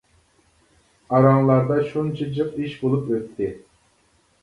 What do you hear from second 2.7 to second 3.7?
بولۇپ ئۆتتى.